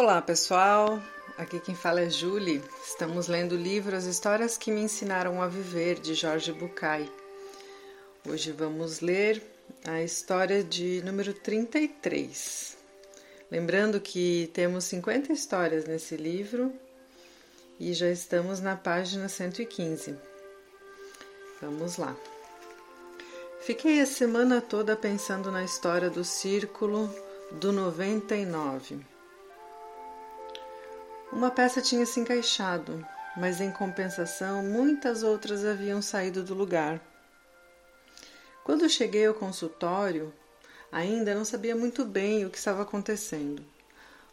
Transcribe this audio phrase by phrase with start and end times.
[0.00, 1.02] Olá pessoal,
[1.36, 2.62] aqui quem fala é Julie.
[2.86, 7.10] Estamos lendo o livro As Histórias que Me Ensinaram a Viver, de Jorge Bucay.
[8.24, 9.42] Hoje vamos ler
[9.84, 12.76] a história de número 33.
[13.50, 16.72] Lembrando que temos 50 histórias nesse livro
[17.80, 20.14] e já estamos na página 115.
[21.60, 22.16] Vamos lá.
[23.62, 27.12] Fiquei a semana toda pensando na história do círculo
[27.50, 29.17] do 99.
[31.30, 37.00] Uma peça tinha se encaixado, mas em compensação muitas outras haviam saído do lugar.
[38.64, 40.32] Quando cheguei ao consultório,
[40.90, 43.62] ainda não sabia muito bem o que estava acontecendo.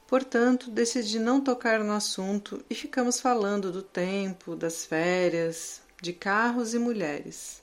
[0.07, 6.73] Portanto, decidi não tocar no assunto e ficamos falando do tempo, das férias, de carros
[6.73, 7.61] e mulheres.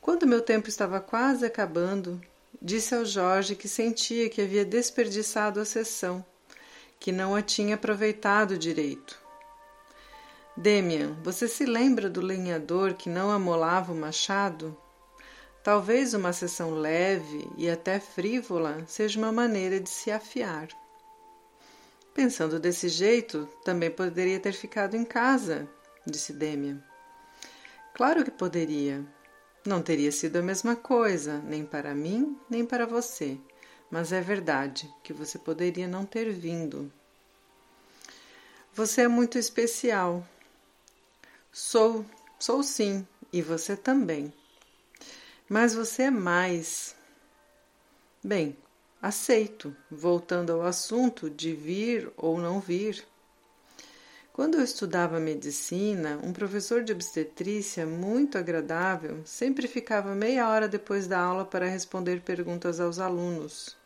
[0.00, 2.20] Quando meu tempo estava quase acabando,
[2.62, 6.24] disse ao Jorge que sentia que havia desperdiçado a sessão
[6.98, 9.18] que não a tinha aproveitado direito.
[10.56, 14.76] Demian, você se lembra do lenhador que não amolava o machado?
[15.62, 20.68] Talvez uma sessão leve e até frívola seja uma maneira de se afiar.
[22.12, 25.68] Pensando desse jeito, também poderia ter ficado em casa,
[26.04, 26.82] disse Demian.
[27.94, 29.04] Claro que poderia.
[29.64, 33.38] Não teria sido a mesma coisa, nem para mim, nem para você
[33.90, 36.92] mas é verdade que você poderia não ter vindo.
[38.74, 40.26] Você é muito especial.
[41.50, 42.04] Sou,
[42.38, 44.32] sou sim, e você também.
[45.48, 46.94] Mas você é mais.
[48.22, 48.56] Bem,
[49.00, 53.06] aceito, voltando ao assunto de vir ou não vir.
[54.32, 61.08] Quando eu estudava medicina, um professor de obstetrícia muito agradável sempre ficava meia hora depois
[61.08, 63.77] da aula para responder perguntas aos alunos.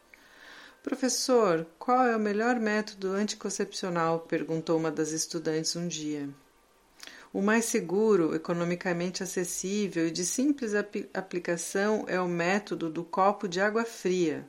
[0.82, 4.18] Professor, qual é o melhor método anticoncepcional?
[4.18, 6.28] perguntou uma das estudantes um dia.
[7.32, 13.46] O mais seguro, economicamente acessível e de simples ap aplicação é o método do copo
[13.46, 14.44] de água fria,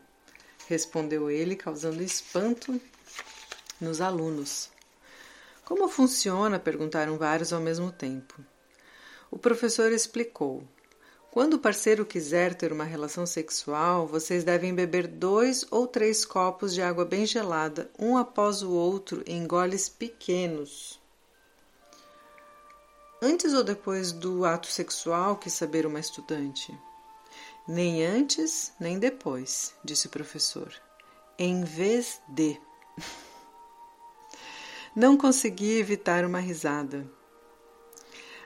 [0.67, 2.81] respondeu ele, causando espanto
[3.79, 4.71] nos alunos.
[5.63, 6.59] Como funciona?
[6.59, 8.43] perguntaram vários ao mesmo tempo.
[9.29, 10.67] O professor explicou.
[11.33, 16.75] Quando o parceiro quiser ter uma relação sexual, vocês devem beber dois ou três copos
[16.75, 21.01] de água bem gelada, um após o outro, em goles pequenos.
[23.19, 26.71] Antes ou depois do ato sexual, quis saber uma estudante.
[27.67, 30.71] Nem antes, nem depois, disse o professor.
[31.39, 32.61] Em vez de.
[34.95, 37.09] Não consegui evitar uma risada.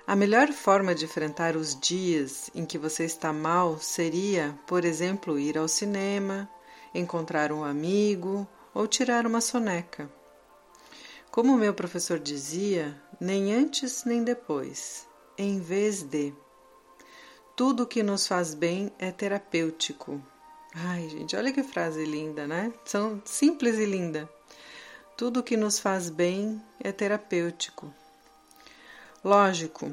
[0.07, 5.37] A melhor forma de enfrentar os dias em que você está mal seria, por exemplo,
[5.37, 6.49] ir ao cinema,
[6.95, 10.09] encontrar um amigo ou tirar uma soneca.
[11.29, 15.05] Como meu professor dizia, nem antes nem depois,
[15.37, 16.33] em vez de.
[17.53, 20.23] Tudo que nos faz bem é terapêutico.
[20.73, 22.71] Ai, gente, olha que frase linda, né?
[22.85, 24.29] São simples e linda.
[25.17, 27.93] Tudo que nos faz bem é terapêutico.
[29.23, 29.91] Lógico,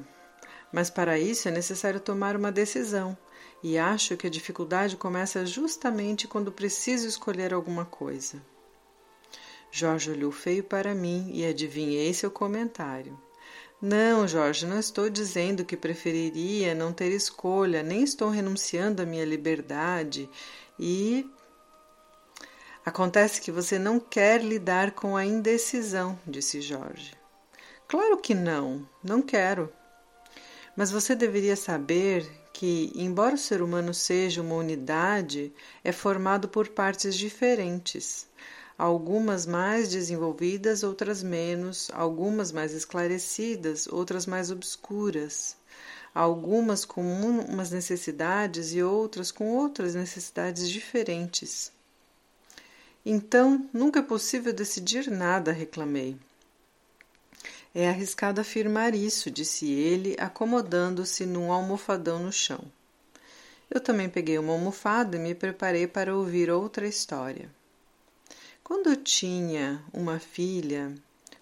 [0.72, 3.16] mas para isso é necessário tomar uma decisão,
[3.62, 8.42] e acho que a dificuldade começa justamente quando preciso escolher alguma coisa.
[9.70, 13.18] Jorge olhou feio para mim e adivinhei seu comentário.
[13.80, 19.24] Não, Jorge, não estou dizendo que preferiria não ter escolha, nem estou renunciando à minha
[19.24, 20.30] liberdade
[20.78, 21.28] e.
[22.86, 27.23] Acontece que você não quer lidar com a indecisão, disse Jorge.
[27.94, 29.72] Claro que não, não quero.
[30.76, 35.52] Mas você deveria saber que, embora o ser humano seja uma unidade,
[35.84, 38.26] é formado por partes diferentes,
[38.76, 45.56] algumas mais desenvolvidas, outras menos, algumas mais esclarecidas, outras mais obscuras,
[46.12, 51.70] algumas com umas necessidades e outras com outras necessidades diferentes.
[53.06, 56.18] Então, nunca é possível decidir nada, reclamei.
[57.74, 62.60] É arriscado afirmar isso, disse ele, acomodando-se num almofadão no chão.
[63.68, 67.50] Eu também peguei uma almofada e me preparei para ouvir outra história.
[68.62, 70.94] Quando eu tinha uma filha,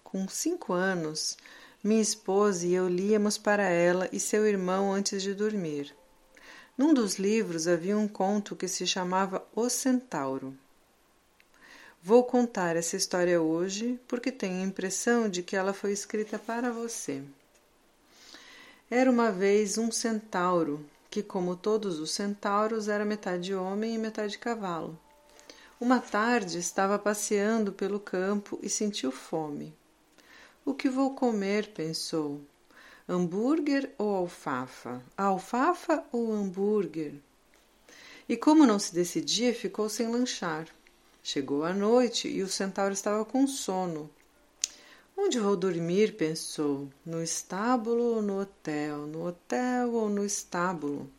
[0.03, 1.37] com cinco anos,
[1.83, 5.95] minha esposa e eu líamos para ela e seu irmão antes de dormir.
[6.75, 10.57] Num dos livros havia um conto que se chamava O Centauro.
[12.05, 16.69] Vou contar essa história hoje porque tenho a impressão de que ela foi escrita para
[16.69, 17.23] você.
[18.91, 24.37] Era uma vez um centauro que, como todos os centauros, era metade homem e metade
[24.37, 24.99] cavalo.
[25.79, 29.73] Uma tarde estava passeando pelo campo e sentiu fome.
[30.65, 31.69] O que vou comer?
[31.69, 32.41] pensou.
[33.07, 35.01] Hambúrguer ou alfafa?
[35.15, 37.13] Alfafa ou hambúrguer?
[38.27, 40.67] E como não se decidia, ficou sem lanchar.
[41.25, 44.09] Chegou a noite e o centauro estava com sono.
[45.17, 46.17] Onde vou dormir?
[46.17, 46.89] pensou.
[47.05, 49.07] No estábulo ou no hotel?
[49.07, 51.09] No hotel ou no estábulo?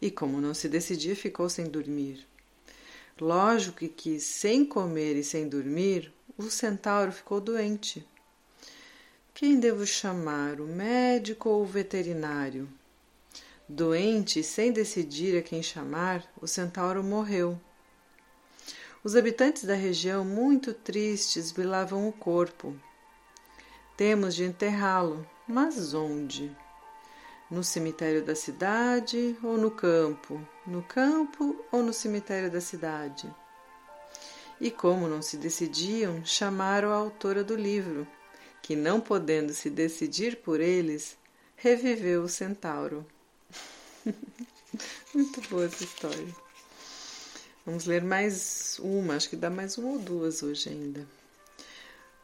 [0.00, 2.26] E como não se decidia, ficou sem dormir.
[3.20, 8.02] Lógico que, sem comer e sem dormir, o centauro ficou doente.
[9.34, 12.66] Quem devo chamar, o médico ou o veterinário?
[13.68, 17.60] Doente sem decidir a quem chamar, o centauro morreu.
[19.04, 22.74] Os habitantes da região, muito tristes, vilavam o corpo.
[23.96, 26.54] Temos de enterrá-lo, mas onde?
[27.48, 30.40] No cemitério da cidade ou no campo?
[30.66, 33.32] No campo ou no cemitério da cidade?
[34.60, 38.04] E como não se decidiam, chamaram a autora do livro,
[38.60, 41.16] que, não podendo se decidir por eles,
[41.54, 43.06] reviveu o centauro.
[45.14, 46.47] Muito boa essa história.
[47.68, 51.06] Vamos ler mais uma, acho que dá mais uma ou duas hoje ainda.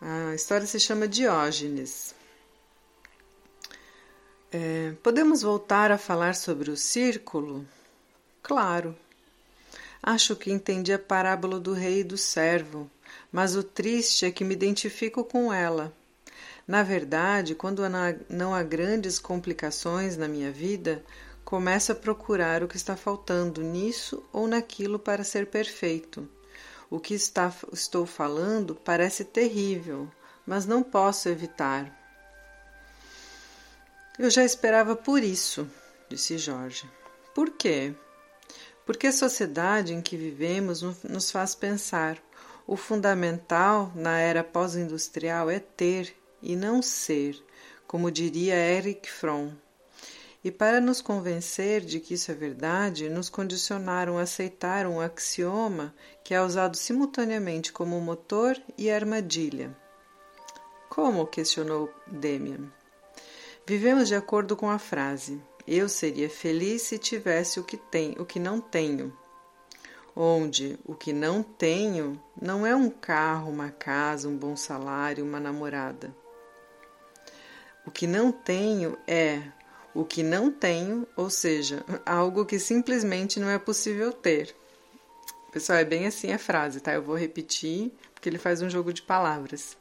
[0.01, 2.15] A história se chama Diógenes.
[4.51, 7.63] É, podemos voltar a falar sobre o círculo?
[8.43, 8.97] Claro.
[10.03, 12.91] Acho que entendi a parábola do rei e do servo,
[13.31, 15.93] mas o triste é que me identifico com ela.
[16.67, 17.83] Na verdade, quando
[18.31, 21.05] não há grandes complicações na minha vida,
[21.45, 26.27] Começo a procurar o que está faltando nisso ou naquilo para ser perfeito.
[26.89, 30.11] O que está, estou falando parece terrível,
[30.47, 31.93] mas não posso evitar.
[34.19, 35.69] Eu já esperava por isso,
[36.09, 36.89] disse Jorge.
[37.35, 37.95] Por quê?
[38.87, 42.17] Porque a sociedade em que vivemos nos faz pensar.
[42.67, 47.37] O fundamental na era pós-industrial é ter e não ser,
[47.87, 49.64] como diria Eric Fromm.
[50.45, 55.95] E para nos convencer de que isso é verdade, nos condicionaram a aceitar um axioma
[56.23, 59.75] que é usado simultaneamente como motor e armadilha.
[60.91, 61.27] Como?
[61.27, 62.71] questionou Demian.
[63.67, 68.27] Vivemos de acordo com a frase: Eu seria feliz se tivesse o que tem, o
[68.27, 69.17] que não tenho.
[70.15, 75.41] Onde o que não tenho não é um carro, uma casa, um bom salário, uma
[75.41, 76.15] namorada.
[77.87, 79.43] O que não tenho é
[79.95, 84.55] o que não tenho, ou seja, algo que simplesmente não é possível ter.
[85.53, 86.93] Pessoal, é bem assim a frase, tá?
[86.93, 89.77] Eu vou repetir porque ele faz um jogo de palavras.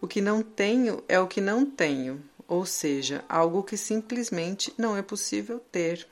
[0.00, 4.96] O que não tenho é o que não tenho, ou seja, algo que simplesmente não
[4.96, 6.08] é possível ter.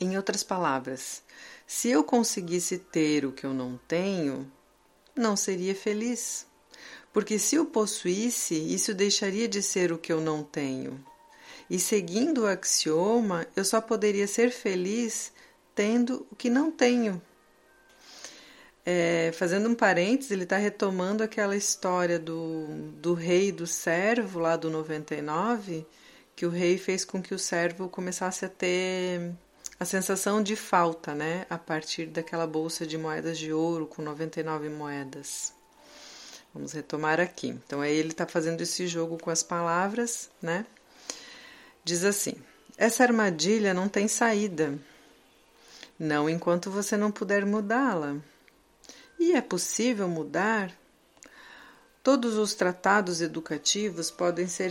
[0.00, 1.22] Em outras palavras,
[1.66, 4.50] se eu conseguisse ter o que eu não tenho,
[5.14, 6.46] não seria feliz.
[7.12, 11.04] Porque se eu possuísse, isso deixaria de ser o que eu não tenho.
[11.70, 15.32] E seguindo o axioma, eu só poderia ser feliz
[15.74, 17.20] tendo o que não tenho.
[18.84, 22.66] É, fazendo um parênteses, ele está retomando aquela história do,
[23.00, 25.86] do rei e do servo, lá do 99,
[26.34, 29.34] que o rei fez com que o servo começasse a ter
[29.78, 31.44] a sensação de falta, né?
[31.50, 35.52] A partir daquela bolsa de moedas de ouro com 99 moedas.
[36.54, 37.48] Vamos retomar aqui.
[37.48, 40.64] Então, aí ele está fazendo esse jogo com as palavras, né?
[41.88, 42.34] Diz assim:
[42.76, 44.78] essa armadilha não tem saída.
[45.98, 48.16] Não enquanto você não puder mudá-la.
[49.18, 50.70] E é possível mudar?
[52.02, 54.70] Todos os tratados educativos podem ser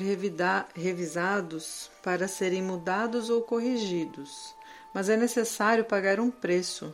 [0.75, 4.53] revisados para serem mudados ou corrigidos,
[4.93, 6.93] mas é necessário pagar um preço.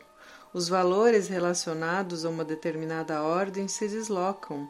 [0.53, 4.70] Os valores relacionados a uma determinada ordem se deslocam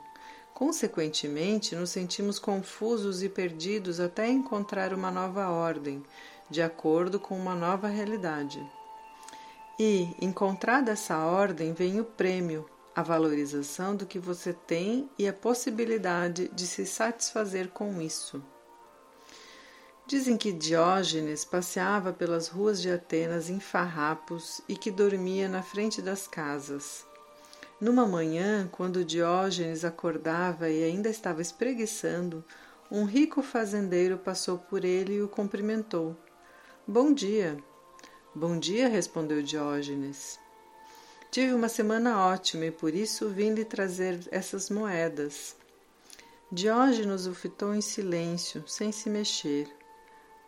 [0.53, 6.03] Consequentemente, nos sentimos confusos e perdidos até encontrar uma nova ordem,
[6.50, 8.63] de acordo com uma nova realidade.
[9.79, 15.33] E, encontrada essa ordem, vem o prêmio, a valorização do que você tem e a
[15.33, 18.43] possibilidade de se satisfazer com isso.
[20.05, 26.01] Dizem que Diógenes passeava pelas ruas de Atenas em farrapos e que dormia na frente
[26.01, 27.05] das casas.
[27.83, 32.41] Numa manhã, quando Diógenes acordava e ainda estava espreguiçando,
[32.89, 36.15] um rico fazendeiro passou por ele e o cumprimentou.
[36.87, 37.61] Bom dia.
[38.33, 40.39] Bom dia, respondeu Diógenes.
[41.29, 45.53] Tive uma semana ótima e por isso vim lhe trazer essas moedas.
[46.49, 49.67] Diógenes o fitou em silêncio, sem se mexer.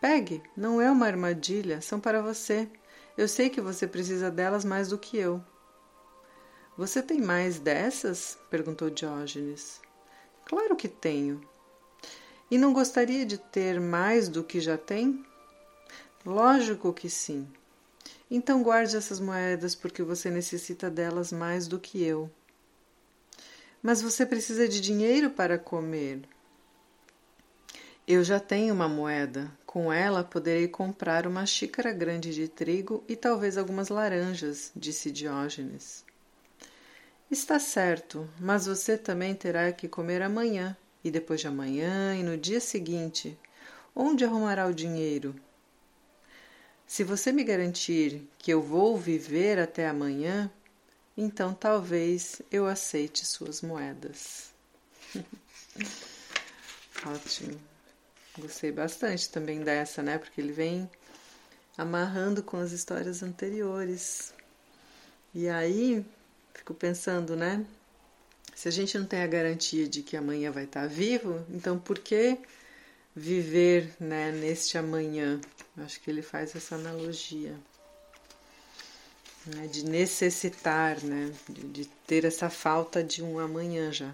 [0.00, 2.66] Pegue, não é uma armadilha, são para você.
[3.14, 5.44] Eu sei que você precisa delas mais do que eu.
[6.76, 8.38] Você tem mais dessas?
[8.50, 9.80] perguntou Diógenes.
[10.44, 11.40] Claro que tenho.
[12.50, 15.24] E não gostaria de ter mais do que já tem?
[16.24, 17.48] Lógico que sim.
[18.30, 22.30] Então guarde essas moedas porque você necessita delas mais do que eu.
[23.82, 26.22] Mas você precisa de dinheiro para comer.
[28.06, 29.50] Eu já tenho uma moeda.
[29.64, 36.05] Com ela poderei comprar uma xícara grande de trigo e talvez algumas laranjas, disse Diógenes.
[37.28, 42.36] Está certo, mas você também terá que comer amanhã, e depois de amanhã, e no
[42.36, 43.36] dia seguinte.
[43.94, 45.34] Onde arrumará o dinheiro?
[46.86, 50.48] Se você me garantir que eu vou viver até amanhã,
[51.16, 54.54] então talvez eu aceite suas moedas.
[57.04, 57.58] Ótimo.
[58.38, 60.16] Gostei bastante também dessa, né?
[60.18, 60.88] Porque ele vem
[61.76, 64.32] amarrando com as histórias anteriores.
[65.34, 66.06] E aí,
[66.56, 67.64] fico pensando, né?
[68.54, 71.98] Se a gente não tem a garantia de que amanhã vai estar vivo, então por
[71.98, 72.38] que
[73.14, 75.40] viver né, neste amanhã?
[75.76, 77.54] Acho que ele faz essa analogia
[79.46, 84.12] né, de necessitar, né, de, de ter essa falta de um amanhã já.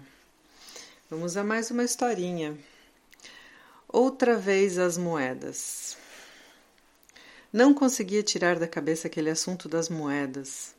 [1.09, 2.57] Vamos a mais uma historinha.
[3.87, 5.95] Outra vez as moedas.
[7.51, 10.73] Não conseguia tirar da cabeça aquele assunto das moedas.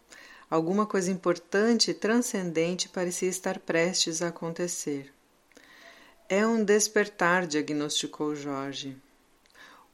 [0.51, 5.13] Alguma coisa importante e transcendente parecia estar prestes a acontecer.
[6.29, 8.97] É um despertar, diagnosticou Jorge.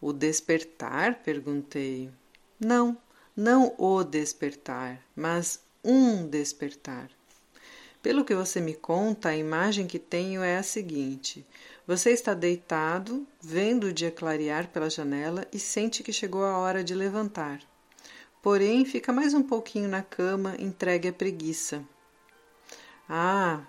[0.00, 1.22] O despertar?
[1.22, 2.10] perguntei.
[2.58, 2.96] Não,
[3.36, 7.10] não o despertar, mas um despertar.
[8.02, 11.46] Pelo que você me conta, a imagem que tenho é a seguinte:
[11.86, 16.82] você está deitado, vendo o dia clarear pela janela e sente que chegou a hora
[16.82, 17.60] de levantar.
[18.42, 21.84] Porém, fica mais um pouquinho na cama, entregue à preguiça.
[23.06, 23.60] Ah,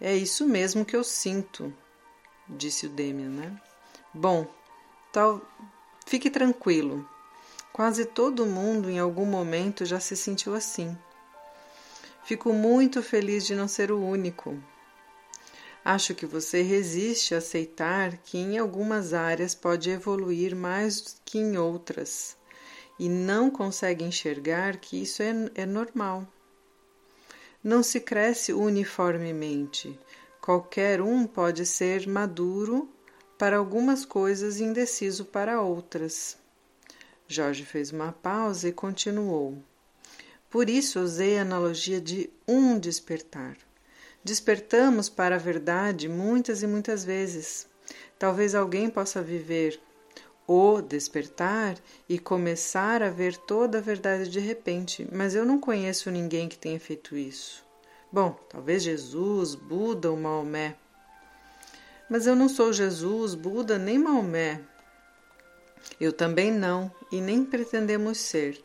[0.00, 1.72] é isso mesmo que eu sinto,
[2.48, 3.60] disse o Demian, né?
[4.14, 4.46] Bom,
[5.12, 5.42] tal,
[6.06, 7.06] fique tranquilo.
[7.74, 10.96] Quase todo mundo em algum momento já se sentiu assim.
[12.24, 14.58] Fico muito feliz de não ser o único.
[15.84, 21.58] Acho que você resiste a aceitar que em algumas áreas pode evoluir mais que em
[21.58, 22.34] outras
[22.98, 26.26] e não consegue enxergar que isso é, é normal.
[27.62, 29.98] Não se cresce uniformemente.
[30.40, 32.88] Qualquer um pode ser maduro
[33.36, 36.38] para algumas coisas e indeciso para outras.
[37.28, 39.58] Jorge fez uma pausa e continuou.
[40.48, 43.56] Por isso usei a analogia de um despertar.
[44.22, 47.66] Despertamos para a verdade muitas e muitas vezes.
[48.18, 49.80] Talvez alguém possa viver
[50.46, 51.76] o despertar
[52.08, 56.58] e começar a ver toda a verdade de repente, mas eu não conheço ninguém que
[56.58, 57.64] tenha feito isso.
[58.12, 60.76] Bom, talvez Jesus, Buda ou Maomé.
[62.08, 64.60] Mas eu não sou Jesus, Buda nem Maomé.
[66.00, 68.64] Eu também não, e nem pretendemos ser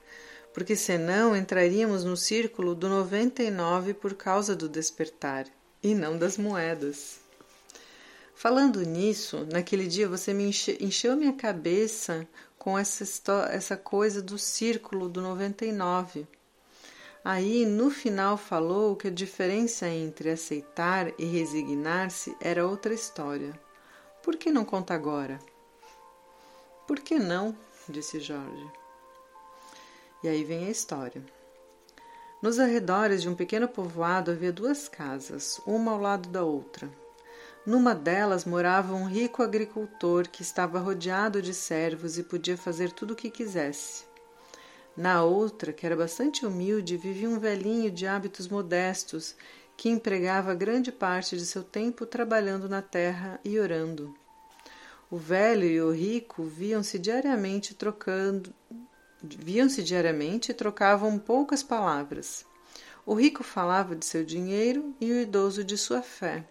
[0.53, 5.45] porque senão entraríamos no círculo do 99 por causa do despertar
[5.81, 7.20] e não das moedas.
[8.41, 13.03] Falando nisso, naquele dia você me enche, encheu minha cabeça com essa,
[13.51, 16.25] essa coisa do círculo do 99.
[17.23, 23.53] Aí, no final, falou que a diferença entre aceitar e resignar-se era outra história.
[24.23, 25.37] Por que não conta agora?
[26.87, 27.55] Por que não?
[27.87, 28.67] disse Jorge.
[30.23, 31.23] E aí vem a história.
[32.41, 36.89] Nos arredores de um pequeno povoado havia duas casas, uma ao lado da outra.
[37.65, 43.11] Numa delas morava um rico agricultor que estava rodeado de servos e podia fazer tudo
[43.11, 44.05] o que quisesse.
[44.97, 49.35] Na outra, que era bastante humilde, vivia um velhinho de hábitos modestos
[49.77, 54.13] que empregava grande parte de seu tempo trabalhando na terra e orando.
[55.09, 58.53] O velho e o rico viam-se diariamente trocando
[59.23, 62.43] Viam-se diariamente e trocavam poucas palavras.
[63.05, 66.43] O rico falava de seu dinheiro e o idoso de sua fé.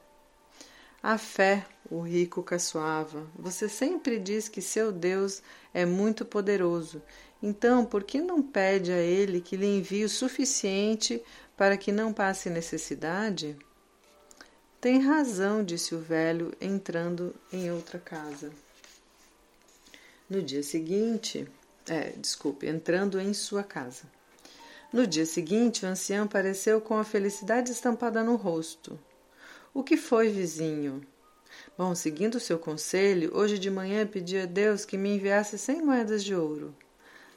[1.02, 3.26] A fé, o rico caçoava.
[3.38, 5.42] Você sempre diz que seu Deus
[5.73, 7.02] é muito poderoso.
[7.42, 11.23] Então, por que não pede a ele que lhe envie o suficiente
[11.57, 13.57] para que não passe necessidade?
[14.78, 18.50] Tem razão, disse o velho, entrando em outra casa.
[20.28, 21.49] No dia seguinte,
[21.88, 24.04] é, desculpe, entrando em sua casa.
[24.92, 28.99] No dia seguinte, o ancião apareceu com a felicidade estampada no rosto.
[29.73, 31.00] O que foi, vizinho?
[31.79, 35.81] Bom, seguindo o seu conselho, hoje de manhã pedi a Deus que me enviasse cem
[35.81, 36.75] moedas de ouro.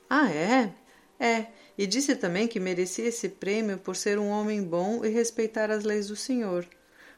[0.09, 0.73] Ah, é?
[1.19, 1.47] É,
[1.77, 5.83] e disse também que merecia esse prêmio por ser um homem bom e respeitar as
[5.83, 6.67] leis do Senhor.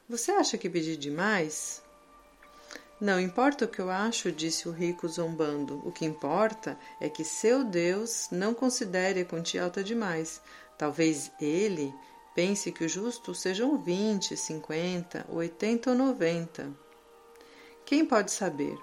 [0.08, 1.82] Você acha que pedi demais?
[3.00, 5.82] Não importa o que eu acho, disse o rico zombando.
[5.86, 10.42] O que importa é que seu Deus não considere a quantia alta demais.
[10.78, 11.94] Talvez ele
[12.36, 16.70] pense que o justo sejam vinte, cinquenta, oitenta ou noventa.
[17.86, 18.78] Quem pode saber?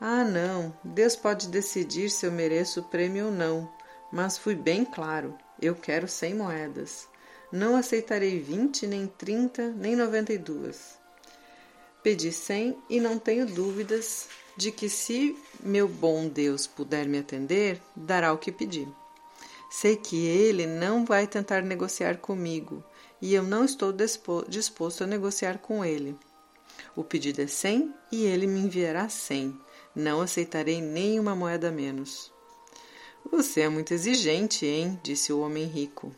[0.00, 0.74] Ah, não.
[0.84, 3.70] Deus pode decidir se eu mereço o prêmio ou não.
[4.12, 5.36] Mas fui bem claro.
[5.60, 7.08] Eu quero cem moedas.
[7.50, 10.98] Não aceitarei vinte, nem trinta, nem noventa e duas.
[12.02, 17.80] Pedi cem e não tenho dúvidas de que, se meu bom Deus puder me atender,
[17.94, 18.88] dará o que pedi.
[19.74, 22.84] Sei que ele não vai tentar negociar comigo
[23.22, 23.90] e eu não estou
[24.46, 26.14] disposto a negociar com ele.
[26.94, 29.58] O pedido é cem e ele me enviará cem.
[29.96, 32.30] Não aceitarei nem uma moeda menos.
[33.30, 35.00] Você é muito exigente, hein?
[35.02, 36.14] disse o homem rico.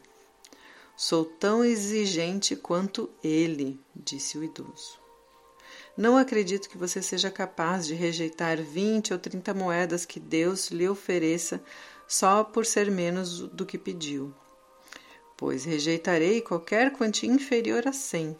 [0.96, 4.98] Sou tão exigente quanto ele, disse o idoso.
[5.96, 10.88] Não acredito que você seja capaz de rejeitar vinte ou trinta moedas que Deus lhe
[10.88, 11.62] ofereça
[12.06, 14.34] só por ser menos do que pediu.
[15.36, 18.36] Pois rejeitarei qualquer quantia inferior a cem.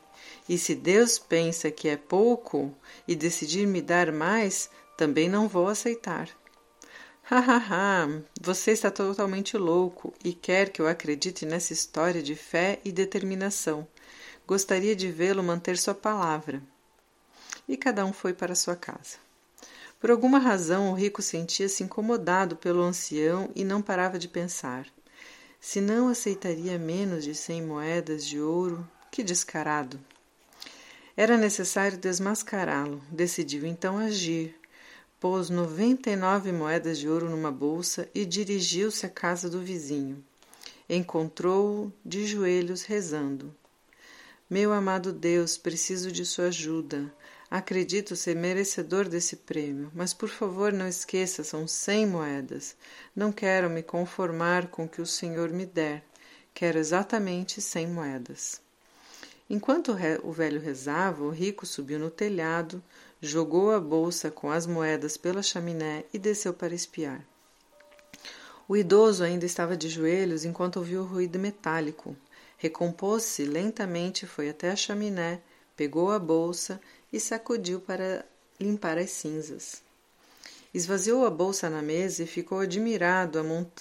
[0.48, 2.74] E se Deus pensa que é pouco
[3.06, 6.28] e decidir me dar mais, também não vou aceitar.
[7.30, 8.22] Ha ha ha!
[8.40, 13.86] Você está totalmente louco e quer que eu acredite nessa história de fé e determinação.
[14.46, 16.62] Gostaria de vê-lo manter sua palavra
[17.66, 19.23] e cada um foi para sua casa.
[20.04, 24.86] Por alguma razão, o rico sentia-se incomodado pelo ancião e não parava de pensar.
[25.58, 29.98] Se não aceitaria menos de cem moedas de ouro, que descarado!
[31.16, 33.00] Era necessário desmascará-lo.
[33.10, 34.54] Decidiu então agir.
[35.18, 40.22] Pôs noventa e nove moedas de ouro numa bolsa e dirigiu-se à casa do vizinho.
[40.86, 43.56] Encontrou-o de joelhos rezando.
[44.50, 47.10] Meu amado Deus, preciso de sua ajuda.
[47.56, 52.74] Acredito ser merecedor desse prêmio, mas por favor não esqueça, são cem moedas.
[53.14, 56.02] Não quero me conformar com o que o Senhor me der.
[56.52, 58.60] Quero exatamente cem moedas.
[59.48, 62.82] Enquanto o velho rezava, o rico subiu no telhado,
[63.22, 67.24] jogou a bolsa com as moedas pela chaminé e desceu para espiar.
[68.66, 72.16] O idoso ainda estava de joelhos enquanto ouviu o ruído metálico.
[72.58, 75.40] Recompôs-se lentamente, foi até a chaminé,
[75.76, 76.80] pegou a bolsa
[77.14, 78.26] e sacudiu para
[78.58, 79.80] limpar as cinzas.
[80.74, 83.38] Esvaziou a bolsa na mesa e ficou admirado,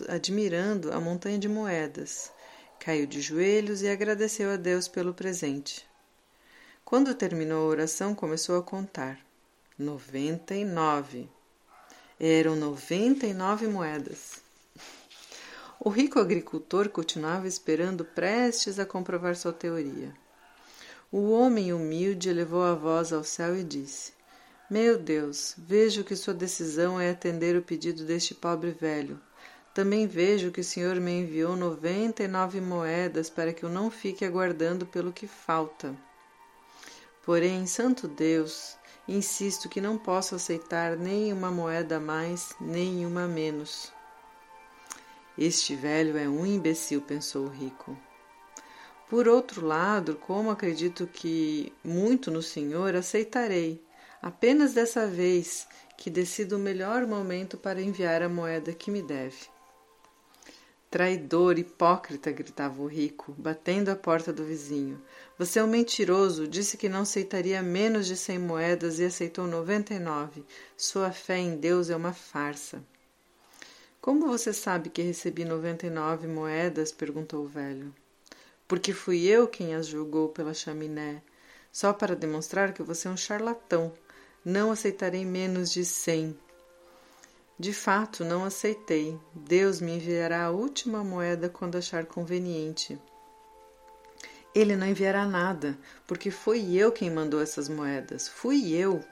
[0.08, 2.32] admirando a montanha de moedas.
[2.80, 5.84] Caiu de joelhos e agradeceu a Deus pelo presente.
[6.86, 9.18] Quando terminou a oração, começou a contar.
[9.80, 11.28] Noventa e nove.
[12.20, 14.44] Eram noventa e nove moedas.
[15.80, 20.14] O rico agricultor continuava esperando, prestes a comprovar sua teoria.
[21.16, 24.14] O homem humilde elevou a voz ao céu e disse:
[24.68, 29.22] Meu Deus, vejo que sua decisão é atender o pedido deste pobre velho.
[29.76, 33.92] Também vejo que o Senhor me enviou noventa e nove moedas para que eu não
[33.92, 35.96] fique aguardando pelo que falta.
[37.24, 38.76] Porém, Santo Deus,
[39.08, 43.94] insisto que não posso aceitar nem uma moeda a mais, nem uma menos.
[45.38, 47.96] Este velho é um imbecil, pensou o rico.
[49.14, 53.80] Por outro lado, como acredito que muito no Senhor, aceitarei,
[54.20, 59.38] apenas dessa vez, que decido o melhor momento para enviar a moeda que me deve.
[60.90, 65.00] Traidor, hipócrita, gritava o rico, batendo a porta do vizinho.
[65.38, 69.94] Você é um mentiroso, disse que não aceitaria menos de cem moedas e aceitou noventa
[69.94, 70.44] e nove.
[70.76, 72.84] Sua fé em Deus é uma farsa.
[74.02, 76.92] Como você sabe que recebi noventa e nove moedas?
[76.92, 77.94] perguntou o velho
[78.68, 81.22] porque fui eu quem as julgou pela chaminé,
[81.72, 83.92] só para demonstrar que você é um charlatão.
[84.44, 86.38] Não aceitarei menos de cem.
[87.58, 89.18] De fato, não aceitei.
[89.34, 93.00] Deus me enviará a última moeda quando achar conveniente.
[94.54, 98.28] Ele não enviará nada, porque foi eu quem mandou essas moedas.
[98.28, 99.04] Fui eu.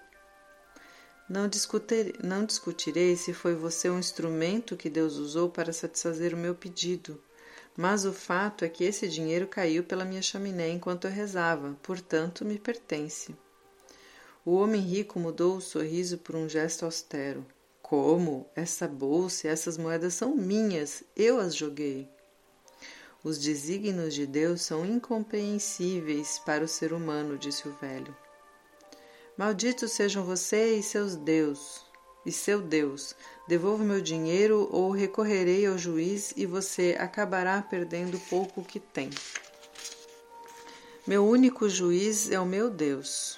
[1.27, 6.37] Não, discutir, não discutirei se foi você um instrumento que Deus usou para satisfazer o
[6.37, 7.17] meu pedido.
[7.75, 12.43] Mas o fato é que esse dinheiro caiu pela minha chaminé enquanto eu rezava, portanto
[12.43, 13.35] me pertence.
[14.45, 17.45] O homem rico mudou o sorriso por um gesto austero.
[17.81, 18.49] Como?
[18.55, 22.09] Essa bolsa e essas moedas são minhas, eu as joguei.
[23.23, 28.15] Os desígnios de Deus são incompreensíveis para o ser humano, disse o velho.
[29.37, 31.85] Malditos sejam você e seus Deus,
[32.25, 33.15] e seu Deus.
[33.51, 39.09] Devolva meu dinheiro ou recorrerei ao juiz e você acabará perdendo pouco que tem.
[41.05, 43.37] Meu único juiz é o meu Deus.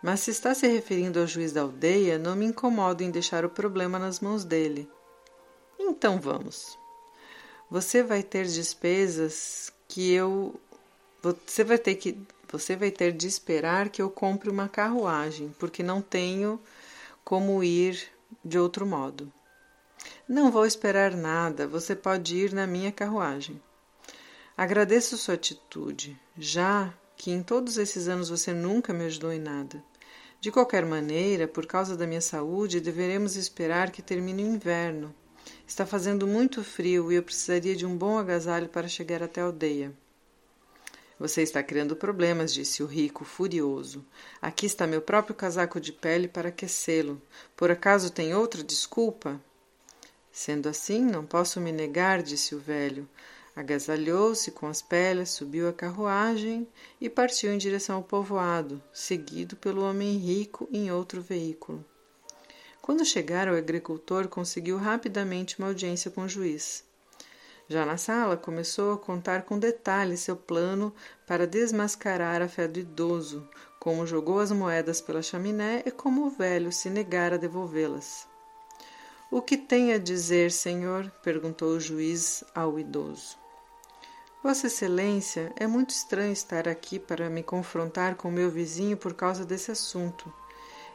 [0.00, 3.50] Mas se está se referindo ao juiz da aldeia, não me incomodo em deixar o
[3.50, 4.88] problema nas mãos dele.
[5.76, 6.78] Então vamos.
[7.68, 10.54] Você vai ter despesas que eu
[11.20, 12.16] você vai ter que
[12.48, 16.60] você vai ter de esperar que eu compre uma carruagem, porque não tenho
[17.24, 19.32] como ir de outro modo.
[20.28, 23.60] Não vou esperar nada, você pode ir na minha carruagem.
[24.56, 29.82] Agradeço sua atitude, já que em todos esses anos você nunca me ajudou em nada.
[30.40, 35.14] De qualquer maneira, por causa da minha saúde, deveremos esperar que termine o inverno.
[35.66, 39.44] Está fazendo muito frio e eu precisaria de um bom agasalho para chegar até a
[39.44, 39.92] aldeia.
[41.18, 44.04] Você está criando problemas, disse o rico, furioso.
[44.40, 47.20] Aqui está meu próprio casaco de pele para aquecê-lo.
[47.56, 49.40] Por acaso tem outra desculpa?
[50.30, 53.08] Sendo assim, não posso me negar, disse o velho.
[53.56, 56.68] Agasalhou-se com as peles, subiu a carruagem
[57.00, 61.82] e partiu em direção ao povoado, seguido pelo homem rico em outro veículo.
[62.82, 66.84] Quando chegaram, o agricultor conseguiu rapidamente uma audiência com o juiz.
[67.68, 70.94] Já na sala, começou a contar com detalhes seu plano
[71.26, 73.48] para desmascarar a fé do idoso,
[73.80, 78.28] como jogou as moedas pela chaminé e como o velho se negara a devolvê-las.
[79.28, 81.10] O que tem a dizer, senhor?
[81.24, 83.36] perguntou o juiz ao idoso.
[84.44, 89.44] Vossa Excelência, é muito estranho estar aqui para me confrontar com meu vizinho por causa
[89.44, 90.32] desse assunto.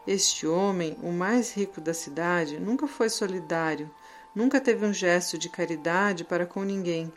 [0.08, 3.92] Este homem, o mais rico da cidade, nunca foi solidário,
[4.34, 7.12] Nunca teve um gesto de caridade para com ninguém.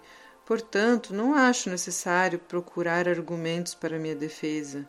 [0.45, 4.87] Portanto, não acho necessário procurar argumentos para minha defesa.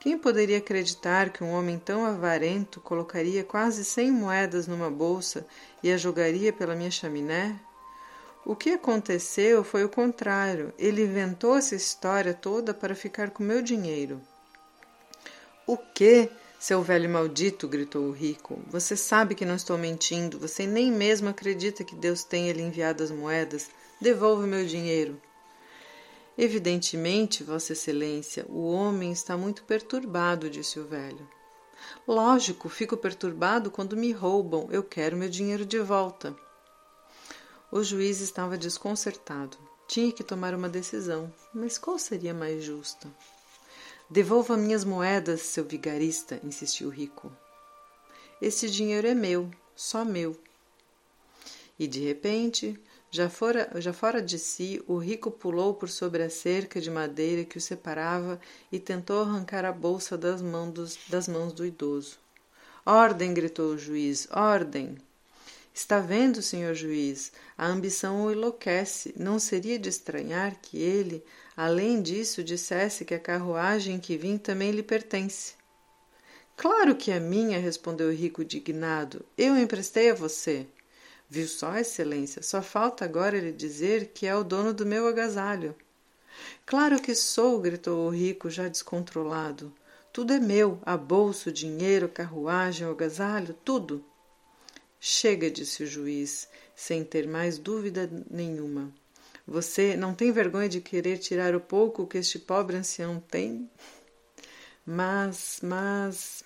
[0.00, 5.46] Quem poderia acreditar que um homem tão avarento colocaria quase cem moedas numa bolsa
[5.82, 7.58] e a jogaria pela minha chaminé?
[8.44, 10.72] O que aconteceu foi o contrário.
[10.78, 14.20] Ele inventou essa história toda para ficar com meu dinheiro.
[15.66, 16.30] O que?
[16.58, 21.28] Seu velho maldito, gritou o rico, você sabe que não estou mentindo, você nem mesmo
[21.28, 23.70] acredita que Deus tenha lhe enviado as moedas.
[24.00, 25.20] Devolva meu dinheiro.
[26.36, 31.28] Evidentemente, Vossa Excelência, o homem está muito perturbado, disse o velho.
[32.06, 34.68] Lógico, fico perturbado quando me roubam.
[34.70, 36.36] Eu quero meu dinheiro de volta.
[37.70, 39.56] O juiz estava desconcertado.
[39.86, 43.08] Tinha que tomar uma decisão, mas qual seria mais justa?
[44.10, 47.30] Devolva minhas moedas, seu vigarista, insistiu o rico.
[48.40, 50.34] Esse dinheiro é meu, só meu.
[51.78, 56.30] E de repente, já fora, já fora de si, o rico pulou por sobre a
[56.30, 58.40] cerca de madeira que o separava
[58.72, 62.18] e tentou arrancar a bolsa das mãos, dos, das mãos do idoso.
[62.86, 63.34] Ordem!
[63.34, 64.26] gritou o juiz.
[64.30, 64.96] Ordem!
[65.74, 67.30] Está vendo, senhor juiz?
[67.56, 69.14] A ambição o enlouquece.
[69.18, 71.22] Não seria de estranhar que ele,
[71.58, 75.54] além disso, dissesse que a carruagem em que vim também lhe pertence.
[76.56, 79.24] Claro que é minha, respondeu o rico dignado.
[79.36, 80.68] Eu emprestei a você.
[81.28, 85.74] Viu só, excelência, só falta agora ele dizer que é o dono do meu agasalho.
[86.64, 89.74] Claro que sou, gritou o rico, já descontrolado.
[90.12, 94.04] Tudo é meu, a bolsa, o dinheiro, carruagem, o agasalho, tudo.
[95.00, 98.92] Chega, disse o juiz, sem ter mais dúvida nenhuma.
[99.50, 103.66] Você não tem vergonha de querer tirar o pouco que este pobre ancião tem?
[104.84, 106.44] Mas, mas.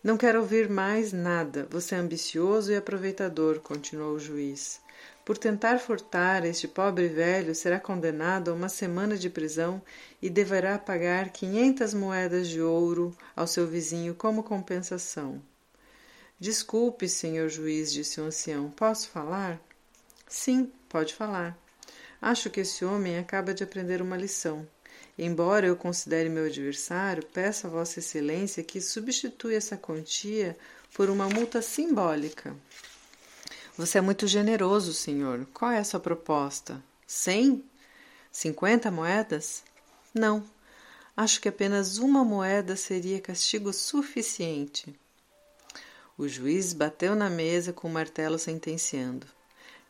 [0.00, 1.66] Não quero ouvir mais nada.
[1.68, 4.80] Você é ambicioso e aproveitador, continuou o juiz.
[5.24, 9.82] Por tentar furtar este pobre velho, será condenado a uma semana de prisão
[10.22, 15.42] e deverá pagar quinhentas moedas de ouro ao seu vizinho como compensação.
[16.38, 18.70] Desculpe, senhor juiz, disse o ancião.
[18.70, 19.60] Posso falar?
[20.28, 21.59] Sim, pode falar.
[22.20, 24.66] Acho que esse homem acaba de aprender uma lição.
[25.18, 30.56] Embora eu considere meu adversário, peço a Vossa Excelência que substitua essa quantia
[30.94, 32.54] por uma multa simbólica.
[33.76, 35.46] Você é muito generoso, senhor.
[35.54, 36.82] Qual é a sua proposta?
[37.06, 37.64] Cem?
[38.30, 39.62] Cinquenta moedas?
[40.12, 40.44] Não.
[41.16, 44.94] Acho que apenas uma moeda seria castigo suficiente.
[46.16, 49.26] O juiz bateu na mesa com o martelo sentenciando.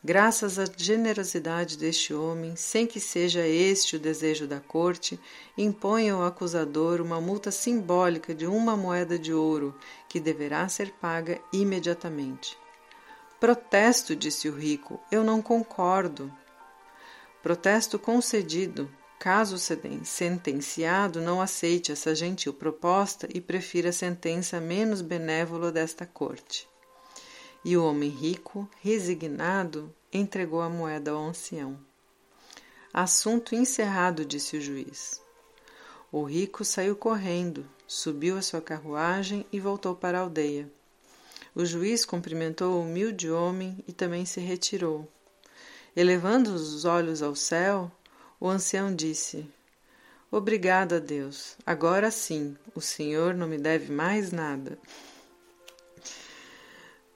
[0.03, 5.19] Graças à generosidade deste homem, sem que seja este o desejo da corte,
[5.55, 9.77] impõe ao acusador uma multa simbólica de uma moeda de ouro,
[10.09, 12.57] que deverá ser paga imediatamente.
[13.39, 16.33] Protesto, disse o rico, eu não concordo.
[17.43, 24.99] Protesto concedido, caso o sentenciado não aceite essa gentil proposta e prefira a sentença menos
[24.99, 26.70] benévola desta corte.
[27.63, 31.77] E o homem rico, resignado, entregou a moeda ao ancião.
[32.93, 35.21] Assunto encerrado, disse o juiz.
[36.11, 40.69] O rico saiu correndo, subiu a sua carruagem e voltou para a aldeia.
[41.55, 45.07] O juiz cumprimentou o humilde homem e também se retirou.
[45.95, 47.91] Elevando os olhos ao céu,
[48.39, 49.45] o ancião disse:
[50.31, 51.57] Obrigado a Deus.
[51.65, 54.77] Agora sim, o Senhor não me deve mais nada.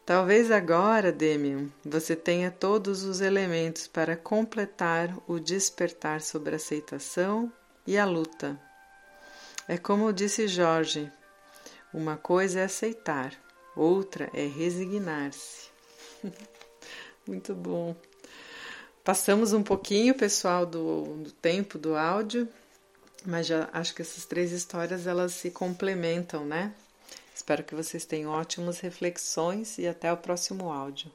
[0.05, 7.51] Talvez agora, Demian, você tenha todos os elementos para completar o despertar sobre a aceitação
[7.87, 8.59] e a luta.
[9.67, 11.11] É como disse Jorge:
[11.91, 13.33] uma coisa é aceitar,
[13.75, 15.69] outra é resignar-se.
[17.25, 17.95] Muito bom.
[19.03, 22.47] Passamos um pouquinho, pessoal, do, do tempo do áudio,
[23.25, 26.75] mas já acho que essas três histórias elas se complementam, né?
[27.35, 31.11] Espero que vocês tenham ótimas reflexões e até o próximo áudio.